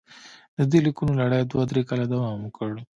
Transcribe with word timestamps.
د 0.57 0.59
دې 0.71 0.79
لیکونو 0.85 1.11
لړۍ 1.21 1.41
دوه 1.45 1.63
درې 1.69 1.81
کاله 1.89 2.05
دوام 2.13 2.37
وکړ. 2.43 2.71